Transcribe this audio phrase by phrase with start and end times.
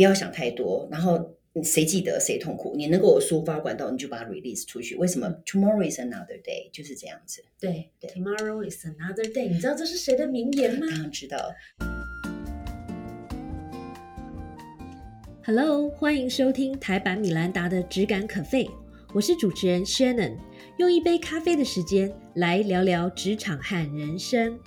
[0.00, 4.96] 不要想太多，然后谁记得谁痛苦，你能够有抒发管道，你就把它 release 出去。
[4.96, 7.44] 为什么？Tomorrow is another day，就是这样子。
[7.60, 9.50] 对，Tomorrow is another day。
[9.50, 10.86] 你知道这是谁的名言吗？
[10.88, 11.52] 当然知道。
[15.44, 18.70] Hello，欢迎收听台版米兰达的只感可废，
[19.12, 20.38] 我是主持人 Shannon，
[20.78, 24.58] 用一杯咖啡的时间来聊聊职场和人生。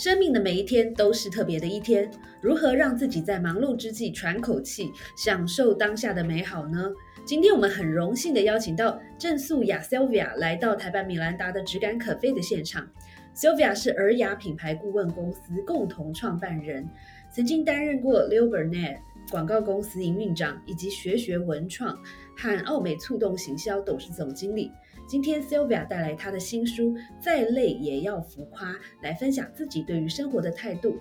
[0.00, 2.10] 生命的每一天都是特别的一天，
[2.40, 6.90] 如何让自己在忙碌之际喘口气，享受当下的美好呢？
[7.26, 12.88] 今天我们很荣幸的邀请到郑素雅 Sylvia 来到台版米兰达的质感可废的现场。
[13.34, 16.88] Sylvia 是尔雅品牌顾问公司共同创办人。
[17.30, 21.94] 曾经担任过 Leo Burnett 广告公司营运长，以及学学文创
[22.38, 24.72] 和奥美促动行销董事总经理。
[25.10, 31.00] 今天 Sylvia 带来她的新书《再累也要浮夸》，来分享自己对于生活的态度。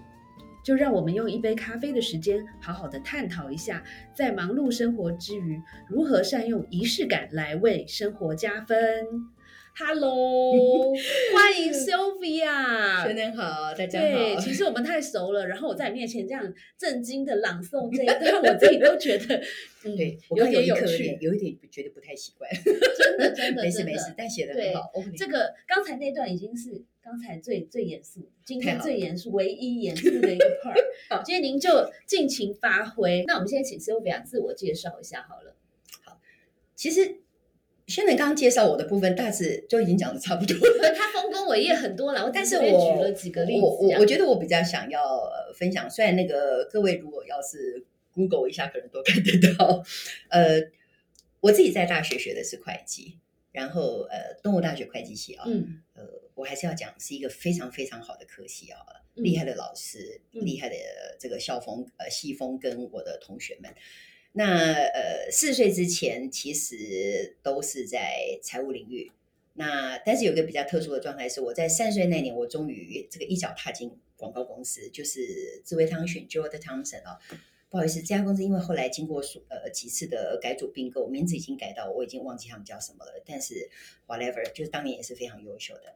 [0.64, 3.84] 就让我们用一杯咖啡的时间，好好的探讨一下，
[4.16, 8.76] 在忙碌生活之余，如何善用仪式感来为生活加分。
[9.82, 10.94] Hello，
[11.34, 13.08] 欢迎 Sylvia。
[13.08, 14.42] 先生好，大家对，好。
[14.42, 19.42] 其实我们太熟了，然后我在你面前这样震惊的朗诵这一段， 我自己都觉得，
[19.86, 22.52] 嗯，对，有点有趣有一点觉得不太习惯。
[22.62, 24.92] 真的真的 没事没事，但写的很好。
[24.96, 31.24] OK 这个刚才那段已经是刚才最最严肃，今天最严肃、唯一严肃的一个 part。
[31.24, 33.24] 今天您就尽情发挥。
[33.26, 35.56] 那我们现在请 Sylvia 自我介绍一下好了。
[36.04, 36.20] 好
[36.76, 37.16] 其实
[37.90, 40.94] 轩能刚刚介绍我的部分，大致就已经讲的差不多了。
[40.96, 49.84] 他丰功伟业很多了，我 但是我举了几个例子我我我觉得我比较想要呃分享，虽然那个各位如果要是 Google 一下，可能都看得到。
[50.30, 50.62] 呃，
[51.42, 53.18] 我自己在大学学的是会计，
[53.52, 56.04] 然后呃，东吴大学会计系啊，嗯呃，
[56.36, 58.80] 我还是要讲是一个非常非常好的科系啊，
[59.16, 60.76] 嗯厉害的老师，嗯厉害的
[61.20, 63.74] 这个校风呃系风跟我的同学们。
[64.40, 69.12] 那呃，四十岁之前其实都是在财务领域。
[69.56, 77.20] 那但是有个比较特殊的状态是，我在三十岁那年，我终于这个一脚踏进广告公司，就是智慧汤选 j o e Thompson 啊。
[77.70, 83.22] 不好意思，这家公司因为后来经过数呃几次的改组并购，名字已经改到我已经忘记他们叫什么了。
[83.26, 83.70] 但是
[84.08, 85.94] whatever，就是当年也是非常优秀的。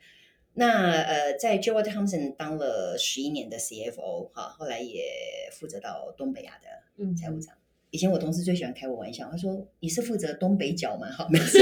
[0.55, 6.67] 那呃，在 j o e Thompson 当了十一年的 CFO 哈，后来也负责到东北亚的
[6.97, 7.55] 嗯财务长。
[7.93, 11.59] 以前我同事最喜欢开我玩笑，他说：“你是负责东北角吗？” 好，没事，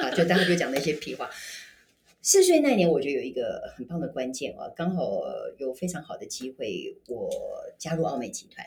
[0.00, 1.28] 啊，就当时就讲那些屁话。
[2.22, 5.22] 四岁那年，我觉得有一个很棒的关键啊，刚好
[5.58, 7.28] 有非常好的机会，我
[7.76, 8.64] 加入奥美集团。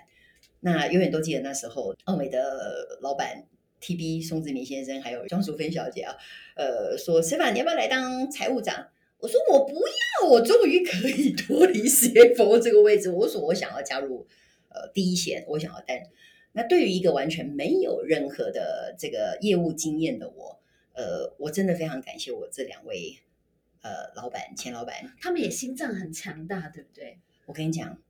[0.60, 3.46] 那永远都记得那时候，奥美的老板
[3.82, 6.14] TB 宋志明先生还有庄淑芬小姐啊，
[6.58, 8.86] 呃，说：“石凡，你要不要来当财务长？”
[9.20, 14.28] 我说：“我不要，我终于可以脱离 CFO 这个位置。”我说：“我想要加入
[14.68, 15.98] 呃第一线，我想要担。”
[16.58, 20.60] 那对于一个完全没有任何的这个业务经验的我，
[20.94, 23.20] 呃，我真的非常感谢我这两位
[23.84, 25.14] 呃老板、前老板。
[25.22, 27.20] 他们也心脏很强大，对不对？
[27.46, 28.02] 我跟你讲，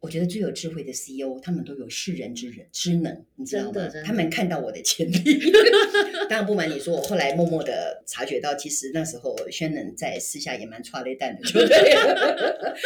[0.00, 5.50] 我觉得最有智慧的 CEO，他们都有识人之人之能，你知道吗他们看到我的潜力。
[6.28, 12.14] 当然不瞒你说，我后来默默的察觉到，其实那时候轩能在私下也蛮抓雷蛋的，对不对了。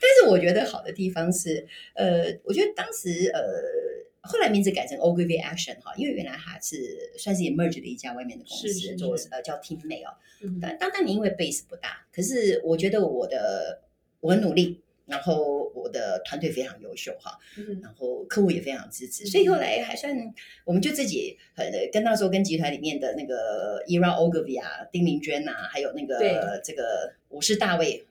[0.00, 3.87] 但是我觉得好的地方是，呃，我觉得当时呃。
[4.28, 10.14] 后来名字改成 Ogilvy Action 哈，因为原来它是算是 emerge 的一家外面的公司，做是呃叫 Team May 哦。
[10.42, 13.80] 嗯但当当年因为 base 不大，可是我觉得我的
[14.20, 20.14] 我很努力，然后我的团队非常优秀哈，嗯然后客户也非常支持，所以后来还算
[20.64, 28.04] 我们就自己呃跟那时候跟集团里面的那个 Era Ogilvy 啊、丁明娟呐、还有那对个这个我是大卫。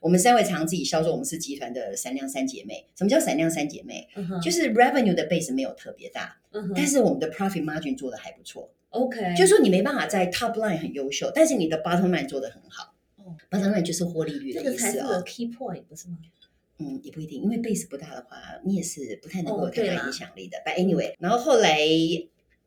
[0.00, 2.86] 我们三位常自己销售，我们是集团的闪亮三姐妹。
[2.96, 4.08] 什么叫闪亮三姐妹？
[4.16, 8.72] 嗯就是 revenue 的 base 没有特别大，嗯但是我们的 profit margin 做的还不错。
[8.88, 12.94] OK，就是说你没办法在 top line 很优秀，但是你的 bottom line 做的很好。
[13.16, 15.22] 哦 bottom line 就是获利率的意思个才是个哦。
[15.26, 16.16] key point，不是吗？
[16.80, 20.56] 嗯，也不一定，因为 base 不大的话，你也是不太能够太大影响力的。
[20.64, 21.78] But anyway，然后后来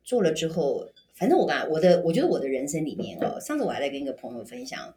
[0.04, 4.94] 做了之后，反正我刚我的我觉得我的人生里面哦，上次我还在跟一个朋友分享，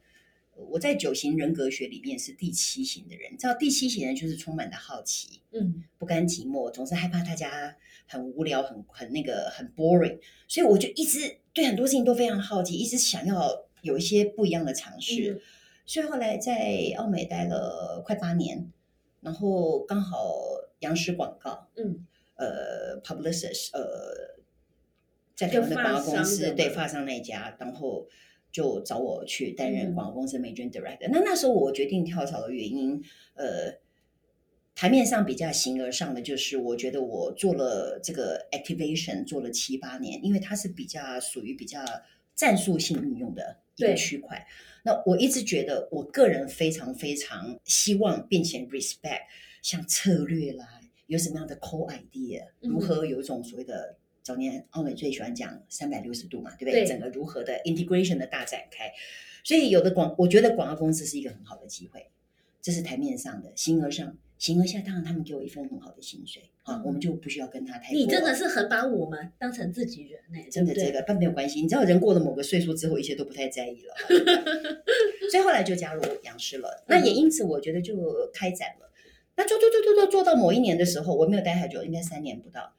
[0.54, 7.74] 我在九型人格学里面是第七型的人，你知道第七型人就是充满了好奇，嗯不甘寂寞，总是害怕大家
[8.06, 15.32] 很无聊、很很那个很 boring，所以我就一直对很多事情都非常好奇，一直想要有一些不一样的尝试。
[15.32, 15.40] 嗯
[15.88, 18.72] 所以后来在澳美待了快八年，
[19.26, 20.36] 然后刚好
[20.78, 22.06] 央视广告，嗯
[22.36, 24.38] 呃，Publicis，呃，
[25.34, 28.06] 在台湾的广告公司，对发商那一家，然后
[28.52, 31.08] 就找我去担任嗯广告公司的 Major Director。
[31.10, 33.02] 那那时候我决定跳槽的原因，
[33.34, 33.80] 呃，
[34.76, 41.80] 台面上比较形而上的，就是我觉得我做了这个 activation 做了七八年，因为它是比较属于比较
[42.36, 44.46] 战术性运用的一个区块。
[44.82, 49.22] 那我一直觉得，我个人非常非常希望并且 respect
[49.62, 56.86] 像策略啦，有什么样的 core idea，嗯如何有一种所谓的早年奥美最喜欢讲三百六十度嘛，对不对对？
[56.86, 58.92] 整个如何的 integration 的大展开。
[59.42, 62.08] 所以有的广，我觉得广告公司是一个很好的机会，
[62.60, 67.98] 这是台面上的，形而上，形而下，当然他们给我一份很好的薪水啊，嗯我们就不需要跟他太过。
[67.98, 71.60] 你真的是很把我们当成自己人呢、真的这个，但没有关系。
[71.60, 73.94] 你知道，人过了某个岁数之后，一切都不太在意了。
[75.30, 76.84] 所以后来就加入杨氏了。
[76.88, 78.90] 那也因此，我觉得就开展了。
[79.36, 82.74] 那做做做做做做到某一年的时候，我没有待太久，应该三年不到。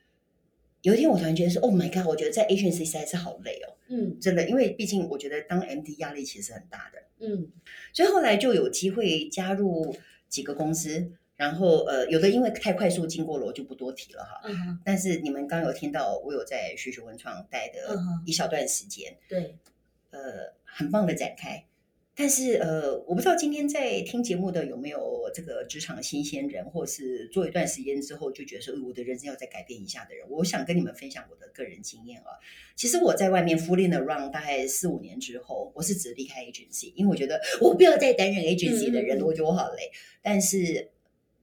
[0.83, 7.01] 有一天，我突然觉得说：“Oh my god！” 我觉得在 agency 实在是好累哦，嗯真的，因为毕竟我觉得当 MD 压力其实很大的。
[7.19, 7.51] 嗯
[7.94, 9.95] 所以后来就有机会加入
[10.30, 14.42] 几个公司，然后呃，有的因为太快速经过了，我就不多提了哈。
[14.44, 17.95] 嗯，但是你们刚有听到，我有在学学文创待的
[18.25, 19.56] 一小段时间，对，
[20.10, 21.63] 呃，很棒的展开。
[22.19, 32.34] 但是呃，我不知道今天在听节目的有没有这个职场新鲜人，或是做一段时间之后就觉得说，呃我的人生要再改变一下的人，我想跟你们分享我的个人经验啊。
[32.75, 39.92] 其实我在外面 fooling around 大概四五年之后，我是只离开 agency，因为我觉得 我不要再担任 agency 的人我觉得我好累。
[40.24, 40.89] 但是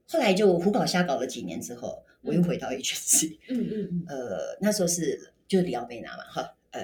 [0.08, 6.82] 后来就胡搞瞎搞了几年之后，我又回到 agency， 嗯嗯嗯呃，那时候是就是里奥贝纳嘛，哈，呃，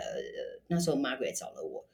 [0.68, 1.84] 那时候 Margaret 找了我，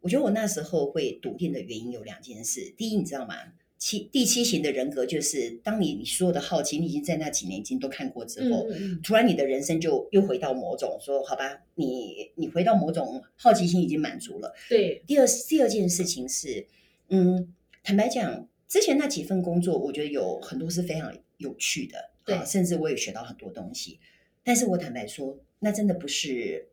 [0.00, 2.72] 我觉得我那时候会笃定的原因有两件事。
[2.76, 3.34] 第一，你知道吗？
[3.76, 8.66] 七第七型的人格就是，当你你所有的好奇，你已经在那几年已经都看过之后，
[9.02, 14.54] 突然你的人生就又回到某种说，好吧，你你回到某种好奇心已经满足了。
[14.70, 16.66] 对，第二第二件事情是，
[17.08, 17.52] 嗯，
[17.82, 24.00] 坦白讲，之前那几份工作，我觉得有很多是非常有趣的，对啊甚至我也学到很多东西。
[24.42, 26.68] 但是我坦白说，那真的不是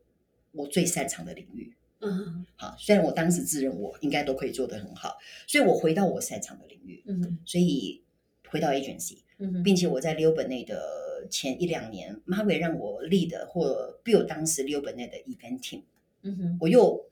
[0.52, 1.74] 我最擅长的领域。
[2.04, 5.16] 嗯好，虽然我当时自认我应该都可以做得很好，
[5.46, 8.02] 所以我回到我擅长的领域，嗯所以
[8.48, 15.82] 回到 agency，嗯并且我在 Leo 本内的前一两年，Margaret 让我 lead 或 build 当时 Leo 本内的 event team，
[16.22, 17.06] 嗯哼，我又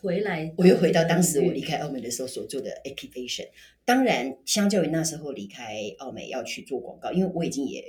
[0.00, 3.48] 回来，我又回到当时我离开澳门的时候所做的 activation。
[3.84, 7.84] 当然，相较于那时候离开澳门要去做广告，因为我已经也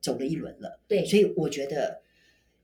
[0.00, 2.00] 走了一轮了，对，所以我觉得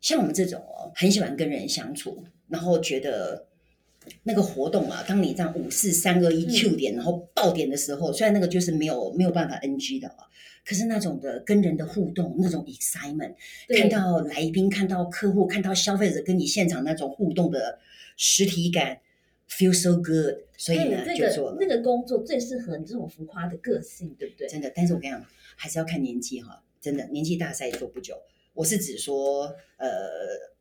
[0.01, 3.47] 像我们这种哦，很喜欢跟人相处，然后觉得
[4.23, 10.27] 那个活动啊，当你这样五四三二一嗯 Q 点，然后爆点的时候，虽然那个就是没有没有办法 NG 的啊。
[10.63, 13.35] 可是那种的跟人的互动，那种 excitement，
[13.77, 17.79] 看到来宾、看到客户、看到消费者跟你现场那种互动的
[18.17, 19.01] 实体感
[19.49, 21.57] ，feel so good，所以呢、哎就做了。
[21.59, 24.47] 这个那个工作最适合你这种浮夸的个性，对不对？
[24.49, 25.25] 真的，但是我跟你讲，
[25.57, 26.63] 还是要看年纪哈。
[26.81, 28.15] 真的，年纪大赛做不久。
[28.53, 29.45] 我是指说，
[29.79, 29.89] 呃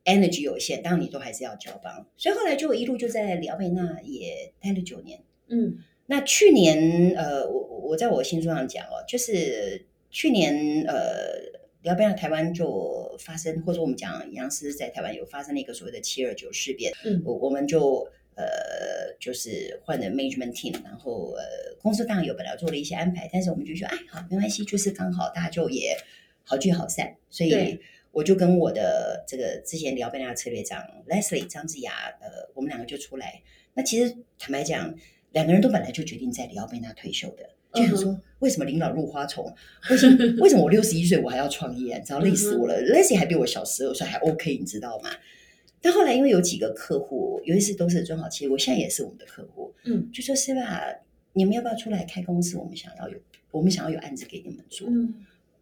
[0.09, 2.07] ，energy 有限，当然你都还是要交棒。
[2.17, 5.21] 所以后来就一路就在里奥贝纳也待了九年。
[5.47, 5.77] 嗯
[6.11, 11.37] 那去年，呃，我我我在我新书上讲哦，就是去年，呃，
[11.83, 18.43] 里奥贝纳台湾就发生，或者我们讲杨思在台湾有发生了一个所谓的七二九事变，嗯我我们就呃
[19.19, 21.43] 就是换了 management team，然后呃
[21.79, 25.95] 公司当然有本来做了一些安排，但是我们就说哎好没关系，就是刚好大家就也
[26.43, 27.79] 好聚好散，所以对
[28.11, 33.41] 我就跟我的这个之前聊贝纳策略长 Leslie 张志雅，呃，我们两个就出来。
[33.73, 34.93] 那其实坦白讲，
[35.31, 37.49] 两个人都本来就决定在里奥贝纳退休的。
[37.71, 39.53] 就想说，为什么临老入花丛？
[39.91, 41.97] 为什么 为什么我六十一岁我还要创业？
[41.97, 42.81] 你知道累死我了。
[42.81, 45.11] Leslie 还比我小十二岁，还 OK，你知道吗？
[45.79, 50.81] 但后来因为有几个客户，有一次都是中好企业，我现在也是我们的客户，嗯就说是吧，
[51.33, 52.57] 你们要不要出来开公司？
[52.57, 53.19] 我们想要有，
[53.51, 54.89] 我们想要有案子给你们做。
[54.89, 55.13] 嗯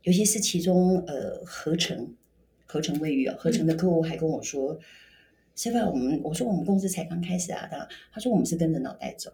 [0.03, 2.15] 尤其是其中呃合成
[2.67, 4.79] 合成卫浴啊，合成的客户还跟我说，
[5.55, 5.89] 是吧？
[5.89, 9.31] 我们我说我们公司才刚开始啊，他他说我们是跟着脑袋走。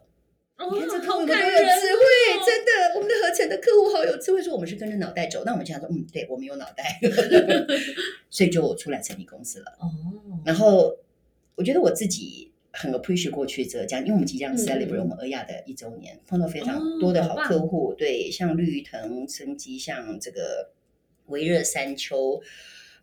[0.56, 5.44] 哦你看这客户好有多有感人哦智慧，真的，我们的合成的客户好有智慧，说我们是跟着脑袋走。
[5.44, 7.00] 那我们就想说，嗯，对，我们有脑袋，
[8.30, 9.66] 所以就出来成立公司了。
[9.80, 9.90] 哦，
[10.46, 10.96] 然后
[11.56, 20.70] 我觉得我自己很 appreciate 过去浙江，因为我们即将嗯 celebrate 嗯我们俄亚的一周年，碰到非常哦多的好客户，对，像绿藤生机，像这个
[21.26, 22.40] 维热山丘。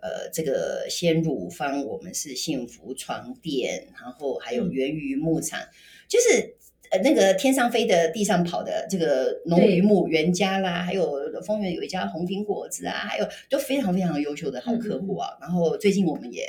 [0.03, 5.61] 呃，这个鲜乳坊，我们是幸福床垫，然后还有嗯源于牧场，
[6.09, 6.57] 就是
[6.91, 15.37] 呃那个天上飞的、地上跑的这个农对渔牧原家啦，还有丰原有一家红苹果子啊，还有都非常非常优秀的好客户啊。
[15.41, 16.45] 然后最近我们也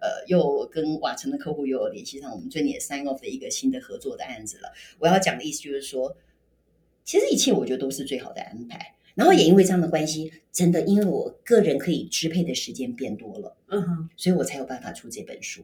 [0.00, 4.72] 呃又跟瓦城的客户又有联系上，我们最近也 sign off 了一个新的合作的案子了。
[4.98, 6.16] 我要讲的意思就是说，
[7.04, 8.95] 其实一切我觉得都是最好的安排。
[9.16, 15.62] 然后也因为这样的关系，真的因为我个人可以支配的时间变多了，嗯哼，所以我才有办法出这本书。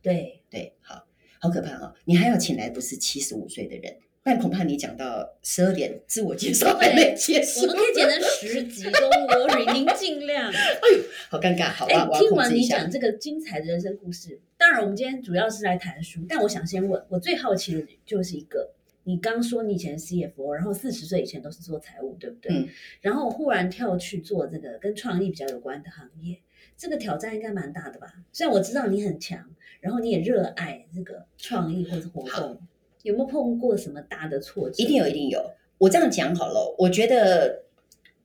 [0.00, 1.04] 对，对，好
[1.40, 1.92] 好可怕啊！
[2.06, 10.52] 你还要请来不是七十五岁的人，但恐怕你讲到十二点，自我介绍还没结束，我们可以剪成 十集，Don't worry，您尽量。
[11.28, 12.88] 好尴尬，好哎吧，我，听完你讲。
[12.90, 18.72] 这个精彩的人生故事，当然我们今天主要是来谈书，但我想先问，我最好奇的就是一个，
[19.04, 22.52] 你刚说你以前 CFO，然后四十岁以前都是做财务，对不对？
[22.52, 22.68] 嗯
[23.00, 26.38] 然后忽然跳去做这个跟创意比较有关的行业，
[26.76, 28.14] 这个挑战应该蛮大的吧？
[28.32, 32.60] 虽然我知道你很强，然后你也热爱这个创意或者活好动，
[33.02, 34.82] 有没有碰过什么大的挫折？
[34.82, 35.42] 一定有，一定有。
[35.78, 37.64] 我这样讲好了，我觉得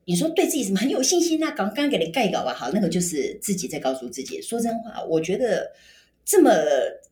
[0.06, 4.40] 你说对自己什么很有信心啊，刚刚给你盖稿吧，好，那个就是自己在告诉自己。
[4.40, 5.72] 说真话，我觉得
[6.24, 6.52] 这么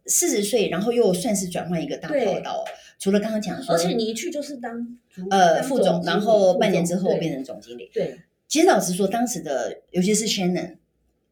[0.06, 2.64] 四十岁，然后又算是转换一个大对跑道，
[3.00, 4.98] 除了刚刚讲说，而且你一去就是当
[5.30, 7.90] 呃副总，然后半年之后变成总经理。
[7.94, 10.78] 对，其实老实说，当时的尤其是 Shannon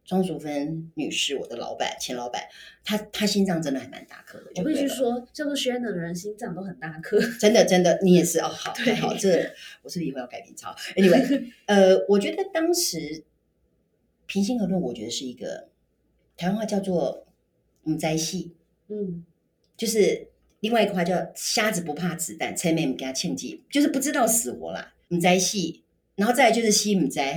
[0.06, 2.44] 庄淑芬女士，我的老板前老板，
[2.84, 4.52] 她她心脏真的还蛮大颗的。
[4.56, 7.20] 我必须说，叫做 Shannon 的人心脏都很大颗。
[7.40, 9.30] 真的真的，你也是哦，好， 对太好，这
[9.82, 13.24] 我是不是以后要改名超？Anyway， 呃，我觉得当时
[14.26, 15.70] 平心而论，我觉得是一个
[16.36, 17.26] 台湾话叫做
[17.86, 18.54] “嗯灾戏
[18.90, 19.24] 嗯，”，
[19.78, 20.28] 就是
[20.64, 25.84] 另外一个话叫“瞎子不怕子弹”，前面给他庆忌，就是不知道死活啦，“唔在戏”，
[26.16, 27.36] 然后再来就是“西唔在”。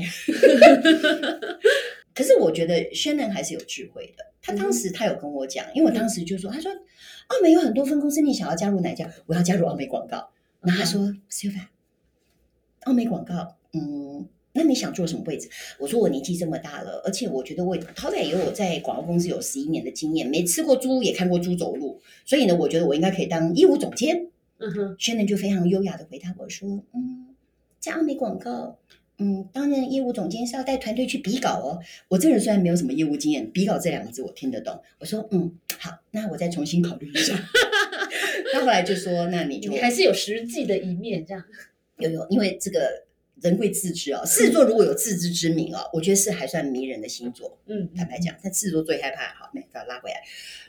[2.14, 4.24] 可是我觉得轩能还是有智慧的。
[4.40, 9.10] 他当时他有跟我讲，因为我当时就说，他说澳美有很多分公司，你想要加入哪一家？
[9.26, 10.30] 我要加入澳美广告。
[10.60, 11.66] 然后他说，Sylvia，
[12.84, 15.48] 澳美广告，嗯，那你想做什么位置？
[15.78, 24.28] 我说我年纪这么大了，而且我觉得我好歹也有在广告公司有十一年的经验，没吃过猪也看过猪走路，所以呢，我觉得我应该可以当业务总监。
[24.58, 27.34] 嗯哼，轩能就非常优雅的回答我说，嗯，
[27.78, 28.78] 在澳美广告。
[29.18, 31.80] 嗯，当然，业务总监是要带团队去比稿哦。
[32.08, 34.78] 我这人虽然没有什么业务经验，比稿这两个字我听得懂。
[34.98, 37.34] 我说，嗯，好，那我再重新考虑一下。
[38.52, 41.42] 他后来就说，那你就你还是有实际的一面，这样。
[41.96, 43.05] 有有，因为这个
[43.42, 47.58] 人贵自知哦、狮子座如果有自知之明哦、我觉得是还算迷人的星座。
[47.66, 50.16] 嗯，坦白讲，但狮子座最害怕，好，没把它拉回来。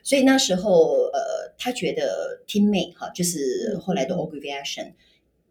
[0.04, 4.92] 所以那时候，呃，他觉得 teammate 哈，就是后来的 organization，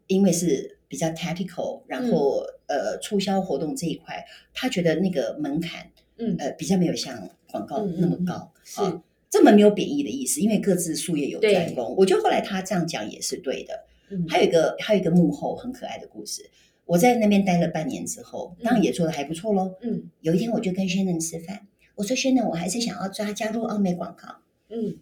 [0.06, 8.52] 因为是比较 tactical，然后、呃，促销活动这一块，他觉得那个门槛，嗯呃，比较没有像广告那么高。
[8.64, 11.94] 是啊这么没有贬义的意思，因为各自术业有对专攻。
[11.96, 13.84] 我觉得后来他这样讲也是对的。
[14.08, 16.48] 嗯，还有一个还有一个幕后很可爱的故事。
[16.86, 19.74] 我在那边待了半年之后，当然也做的还不错喽。
[19.82, 21.66] 嗯有一天我就跟 Shannon 吃饭，
[21.96, 24.36] 我说轩能，我还是想要抓加入奥美广告。
[24.68, 24.96] 嗯，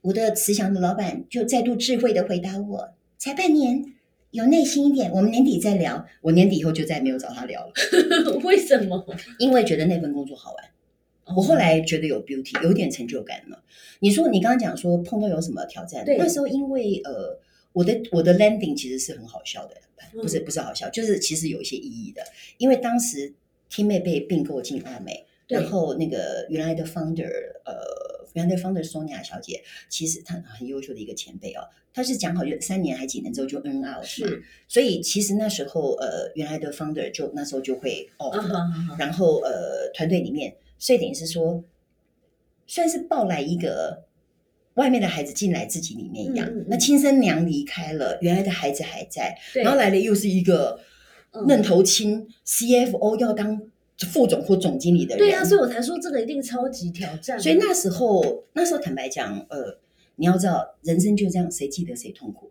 [0.00, 3.84] 我的慈祥的老板就再度智慧的回答我：才半年，
[4.30, 6.06] 有耐心一点，我们年底再聊。
[6.22, 7.72] 我年底以后就再没有找他聊了，
[8.44, 9.06] 为什么？
[9.38, 10.64] 因为觉得那份工作好玩。
[11.36, 13.62] 我后来觉得有 beauty，有点成就感了。
[14.00, 16.04] 你说你刚刚讲说碰到有什么挑战？
[16.04, 17.38] 对那时候因为呃，
[17.72, 19.76] 我的我的 landing 其实是很好笑的，
[20.20, 22.22] 不是嗯不是好笑，就是其实有一些意义的。
[22.58, 23.32] 因为当时
[23.70, 27.30] Team 妹被并购进澳美，然后那个原来的 founder
[27.64, 31.62] 呃，原来的 founder Sonia 小姐，其实她很优秀的一个前辈哦，
[31.94, 41.64] 她是讲好就三年还几年之后就 N out，是，所以其实那时候呃，原来的 founder 就那时候就会哼然后呃，团队里面，所以等于是说，
[42.66, 44.04] 算是抱来一个
[44.74, 46.50] 外面的孩子进来自己里面一样。
[46.68, 50.80] 那亲生娘离开了，原来的孩子还在，然后来了又是一个
[51.32, 53.62] 嗯嫩头青、CFO 要当
[53.98, 55.18] 副总或总经理的人。
[55.18, 57.38] 对啊，所以我才说这个一定超级挑战。
[57.38, 59.78] 所以那时候那时候坦白讲，呃，
[60.16, 62.46] 你要知道，人生就这样，谁记得谁痛苦。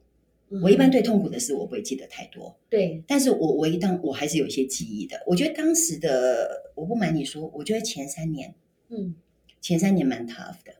[0.54, 5.18] 嗯我一般对痛苦的事我不会记得太多，对，但是我我一当我还是有一些记忆的。
[5.26, 8.54] 我觉得当时的我不瞒你说，我觉得前三年
[8.90, 9.16] 嗯
[9.62, 10.74] 前三年蛮 tough 的，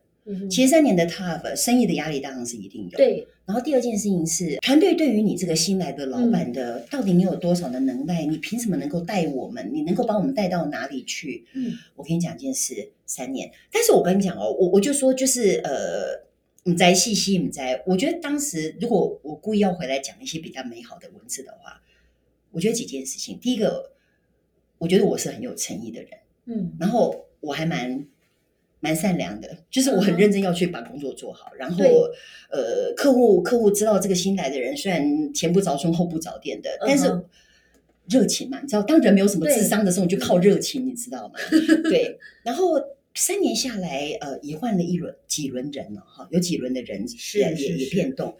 [0.48, 2.96] 前三年的 tough，生意的压力当然是一定有。。
[2.96, 8.24] 对，然后第二件事情是，团队对于你这个新来的老板的，嗯到底你有多少的能耐？
[8.24, 9.70] 你凭什么能够带我们？
[9.72, 11.44] 你能够把我们带到哪里去？
[11.54, 13.50] 嗯我跟你讲一件事，三年。
[13.72, 16.24] 但是我跟你讲哦，我我就说就是呃，
[16.64, 21.82] 你在细细你在，我觉得当时如果我故意要回来讲一些比较美好的文字的话，
[22.52, 23.38] 我觉得几件事情。
[23.40, 23.90] 第一个，
[24.78, 26.10] 我觉得我是很有诚意的人，
[26.46, 28.06] 嗯然后我还蛮
[28.82, 31.52] 蛮善良的，就是我很认真要去把工作做好。
[31.56, 31.84] 然后
[32.50, 37.24] 呃，客户客户知道这个新来的人虽然前不着村后不着店的，但是嗯
[38.08, 41.34] 热情嘛，你知道，当人没有什么智商的时候，你就靠热情，你知道吗？
[41.88, 42.18] 对。
[42.42, 42.74] 然后
[43.14, 48.36] 三年下来，呃，也换了一轮几轮人了哈，有几轮的人是也也变动。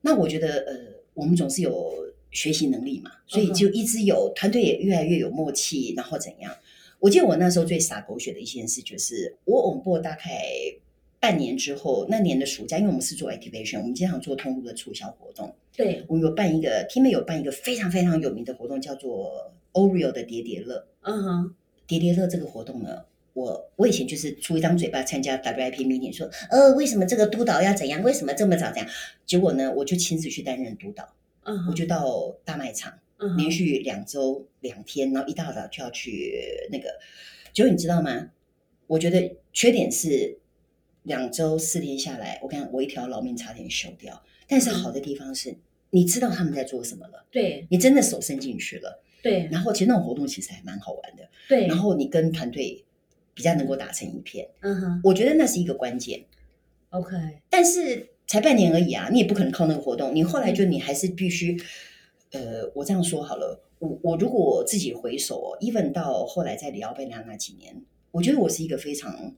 [0.00, 0.74] 那我觉得，呃，
[1.14, 1.94] 我们总是有
[2.32, 6.52] 学习能力嘛，所以就一直有团队也越来越有默契，然后怎样？
[7.00, 10.22] 我记得我那时候最洒狗血的一件事就是，我 on board 大概
[11.18, 20.86] 半年之后，那年的暑假，因为我们是做 activation，我们经常做通路的促销活动，对，我们有办一个 team 有办一个非常非常有名的活动，叫做 Oreo 的叠叠乐。
[21.02, 21.54] 嗯哼，
[21.86, 28.86] 叠叠乐这个活动呢，我我以前就是出一张嘴巴参加 WIP meeting，说呃为什么这个督导要怎样，为什么这么早这样？
[29.24, 31.08] 结果呢，我就亲自去担任督导，
[31.44, 32.92] 嗯哼，我就到大卖场，
[33.36, 36.88] 连续两周两天，然后一大早就要去那个。
[37.52, 38.30] 结果你知道吗？
[38.86, 40.38] 我觉得缺点是
[41.04, 44.22] 两周四天下来，我看我一条老命差点休掉。
[44.48, 45.54] 但是好的地方是，
[45.90, 49.02] 你知道他们在做什么了，对你真的手伸进去了。
[49.22, 51.28] 对然后其实那种活动其实还蛮好玩的。
[51.48, 52.84] 对，然后你跟团队
[53.34, 56.24] 比较能够打成一片，嗯哼我觉得那是一个关键。
[56.90, 57.16] ，OK，
[57.48, 61.56] 但是才半年而已啊，你也不可能靠那个活动，你后来就你还是必须，
[62.32, 69.34] 呃，我这样说好了，我我如果我自己回首哦，even 到后来在里奥贝纳那几年，我觉得我是一个非常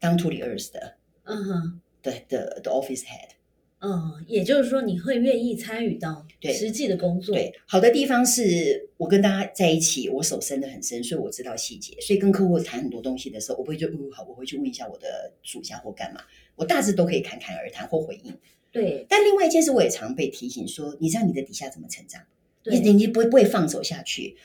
[0.00, 1.80] down to the earth 的嗯哼。
[2.02, 3.30] 的的的 office head。
[3.78, 16.22] 嗯，也就是说，你会愿意参与到对实际的工作，对，好的地方是我跟大家在一起，我手伸得很深，所以我知道细节，所以跟客户谈很多东西的时候，我不会就嗯好，我会去问一下我的属下或干嘛，
[16.54, 18.32] 我大致都可以侃侃而谈或回应。
[18.80, 22.20] 对但另外一件事，我也常被提醒说，你知道你的底下怎么成长，
[22.64, 24.36] 你你你不会不会放手下去。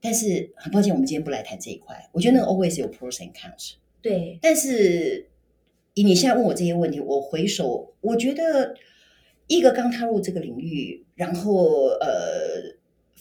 [0.00, 2.08] 但是很抱歉，我们今天不来谈这一块。
[2.12, 3.74] 我觉得那个 always 有 pros and cons。
[4.02, 5.28] 对但是
[5.94, 8.74] 以你现在问我这些问题，我回首，我觉得
[9.46, 12.73] 一个刚踏入这个领域，然后呃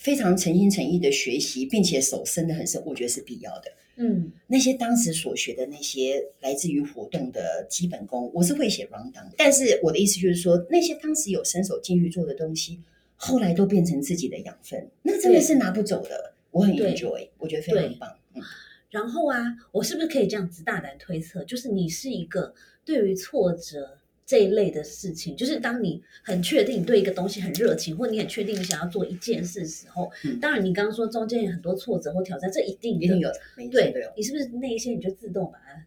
[0.03, 3.72] 非常诚心诚意的学习，并且手伸得很深，我觉得是必要的。
[3.95, 9.29] 嗯那些当时所学的那些来自于活动的基本功，我是会写 round down。
[9.38, 12.81] 但是我的意思就是说，那些当时有伸手进去做的东西，
[13.15, 16.33] 后来都变成自己的养分，那真的是拿不走的。
[16.51, 18.13] 我很 enjoy，我觉得非常棒。
[18.33, 18.41] 嗯，
[18.89, 33.29] 然后啊，我是不是可以这样子大胆推测，就是你是一个对于挫折这一类的事情，就是当你很确定对一个东西很热情，或你很确定你想要做一件事的时候，嗯当然你刚刚说中间有很多挫折或挑战，这一定一定有
[33.69, 33.93] 对。
[34.15, 35.86] 你是不是那一些你就自动把它，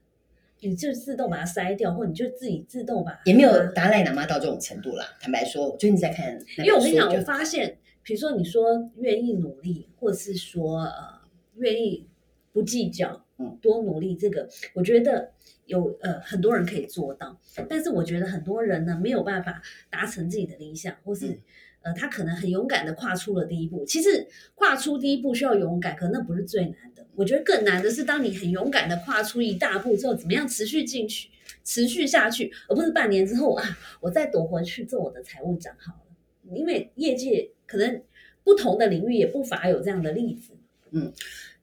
[0.61, 5.17] 你就自动把它筛掉，或你就自己自动把它也没有达赖喇嘛到这种程度啦。
[5.21, 11.21] 坦白说，我最近在看因为我跟你讲，我发现，比如说你说愿意努力，或者是说呃
[11.57, 12.07] 愿意
[12.53, 15.33] 不计较，嗯，多努力，这个我觉得
[15.67, 21.39] 有呃很多人可以做到，但是我觉得很多人呢没有办法达成自己的理想，或是、嗯
[21.83, 23.85] 呃他可能很勇敢的跨出了第一步。
[23.85, 27.07] 其实跨出第一步需要勇敢，可那不是最难的。
[27.15, 31.29] 我觉得更难的是，当你很勇敢的跨出一大步之后，怎么样持续进去，
[31.63, 36.57] 持续下去，而不是半年之后啊，我再躲回去做我的财务长好了。
[36.57, 38.03] 因为业界可能
[38.43, 40.55] 不同的领域也不乏有这样的例子。
[40.91, 41.13] 嗯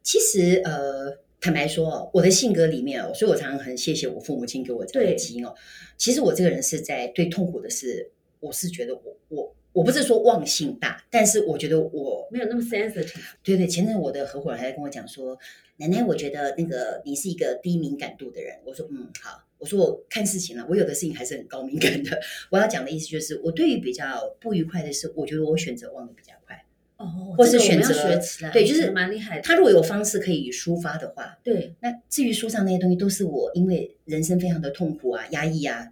[0.02, 5.54] 其实呃，坦白说哦，我的性格里面哦，所以我常常很谢谢我父母亲给我这样的对基因哦。
[5.98, 15.38] 其实我这个人是在对痛苦的事，我是觉得我我我不是说忘性大，但是我觉得我没有那么 sensitive，对对，前阵我的合伙人还在跟我讲说，
[15.76, 18.56] 奶奶，我觉得那个你是一个低敏感度的人。
[18.64, 22.18] 我说嗯好，我说我看事情了，我有的事情还是很高敏感的。
[22.52, 26.63] 我要讲的意思就是，我对于比较不愉快的事，我觉得我选择忘得比较快。
[27.04, 29.42] 哦，或是选择学起来，对就是蛮厉害的。
[29.42, 35.88] 他如果有方式可以抒发的话，对那至于书上那些东西，都是我因为人生非常的痛苦啊、压抑啊，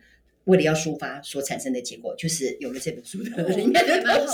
[0.46, 4.34] 为了要抒发所产生的结果，就是有了这本书的哦里面那还蛮好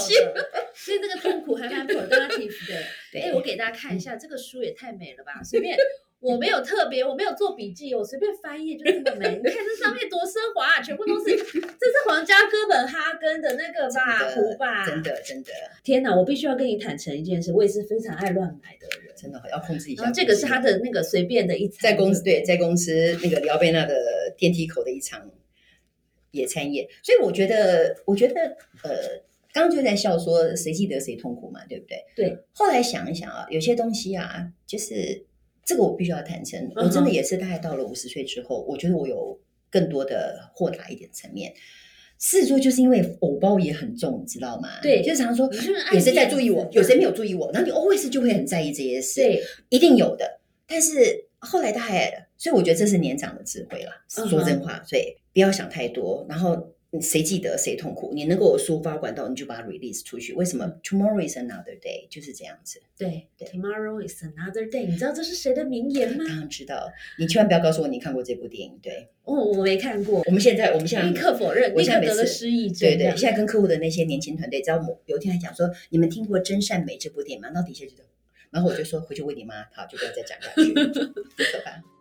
[0.74, 2.84] 所以这个痛苦还蛮 productive 的。
[3.12, 5.42] 对哎，我给大家看一下，这个书也太美了吧！
[5.44, 5.76] 随便，
[6.20, 9.38] 我没有特别，我没有做笔记，我随便翻页就这么美。
[9.38, 14.86] 你看这上面多奢华啊，全部都是， 这是皇家哥本哈根的那个吧真的壶吧？
[14.86, 15.52] 真的真的
[15.84, 16.16] 天哪！
[16.16, 19.14] 我必须要跟你坦诚一件事，我也是非常爱乱买的人。
[19.16, 20.04] 真的要控制一下。
[20.04, 23.96] 然后这个是他的那个随便的一餐，在公司对，在公司那个辽贝纳的
[24.38, 25.30] 电梯口的一场
[26.32, 28.92] 野餐宴，所以我觉得，我觉得呃，
[29.54, 32.04] 刚刚就在笑说谁记得谁痛苦嘛，对不对？
[32.16, 32.38] 对。
[32.54, 35.26] 后来想一想啊，有些东西啊，就是
[35.68, 39.38] 这个我必须要坦诚，我真的也是大概到了五十岁之后，我觉得我有
[39.70, 41.54] 更多的豁达一点层面。
[42.18, 44.70] 狮子座就是因为偶包也很重，你知道吗？
[44.82, 49.22] 对就是常说你就是爱有谁在注意我，有谁没有注意我，然后你 always 就会很在意这些事。
[49.22, 50.40] 对，一定有的。
[50.66, 53.92] 但是后来大概，所以我觉得这是年长的智慧啦。
[54.08, 55.04] 说真话，所以
[55.34, 56.26] 不要想太多。
[56.30, 58.14] 然后谁记得谁痛苦？
[58.14, 60.34] 你能够有抒发管道，你就把它 release 出去。
[60.34, 62.82] 为什么？Tomorrow is another day，就是这样子。
[62.98, 64.88] 对，Tomorrow is another day。
[64.88, 66.24] 你知道这是谁的名言吗？
[66.26, 66.90] 当然知道。
[67.20, 68.80] 你千万不要告诉我你看过这部电影。
[68.82, 70.24] 对，哦，我没看过。
[70.26, 72.90] 我们现在，我们现在立刻否认，我现在得了失忆症。
[72.90, 77.50] 对对，现在跟客户的那些年轻团队，只要某有一天还讲说，你们听过《真善美》这部电影吗？
[77.54, 77.92] 然后底下就，
[78.50, 81.84] 然后我就说回去问你妈，好，就不要再讲下去，不可怕。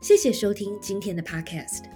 [0.00, 1.95] 谢谢收听今天的 Podcast，